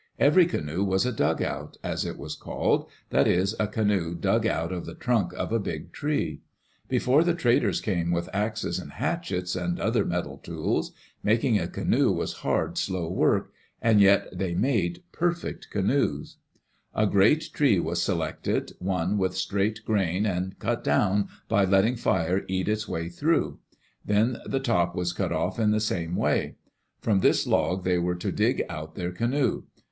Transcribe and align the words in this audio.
Every 0.17 0.47
canoe 0.47 0.83
was 0.83 1.05
a 1.05 1.11
dugout, 1.11 1.77
as 1.83 2.05
it 2.05 2.17
was 2.17 2.33
called— 2.35 2.89
that 3.11 3.27
is, 3.27 3.53
a 3.59 3.67
canoe 3.67 4.15
dug 4.15 4.47
out 4.47 4.71
of 4.71 4.87
the 4.87 4.95
trunk 4.95 5.31
of 5.33 5.51
a 5.51 5.59
big 5.59 5.91
tree. 5.91 6.41
Before 6.89 7.23
the 7.23 7.35
traders 7.35 7.79
came 7.81 8.09
with 8.09 8.27
axes 8.33 8.79
and 8.79 8.93
hatchets 8.93 9.55
and 9.55 9.79
other 9.79 10.03
metal 10.03 10.39
tools, 10.39 10.91
making 11.21 11.59
a 11.59 11.67
canoe 11.67 12.11
was 12.11 12.33
hard, 12.39 12.79
slow 12.79 13.11
work, 13.11 13.53
and 13.79 14.01
yet 14.01 14.35
they 14.35 14.55
made 14.55 15.03
perfect 15.11 15.69
canoes. 15.69 16.37
Digitized 16.37 16.37
by 16.41 16.47
VjOOQ 16.47 16.47
IC 16.47 16.93
HOW 16.95 16.99
THE 16.99 17.03
INDIANS 17.03 17.03
LIVED 17.03 17.07
A 17.07 17.11
great 17.11 17.53
tree 17.53 17.79
was 17.79 18.01
selected, 18.01 18.71
one 18.79 19.17
with 19.19 19.37
straight 19.37 19.85
grain, 19.85 20.25
and 20.25 20.57
cut 20.57 20.83
down 20.83 21.27
by 21.47 21.63
letting 21.63 21.95
fire 21.95 22.43
eat 22.47 22.67
its 22.67 22.87
way 22.87 23.07
through. 23.07 23.59
Then 24.03 24.39
the 24.47 24.59
top 24.59 24.95
was 24.95 25.13
cut 25.13 25.31
off 25.31 25.59
in 25.59 25.69
the 25.69 25.79
same 25.79 26.15
way. 26.15 26.55
From 27.01 27.19
this 27.19 27.45
log 27.45 27.83
they 27.83 27.99
were 27.99 28.15
to 28.15 28.31
dig 28.31 28.63
out 28.67 28.95
their 28.95 29.11
canoe. 29.11 29.65